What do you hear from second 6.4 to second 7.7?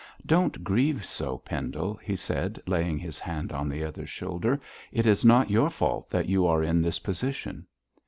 are in this position.'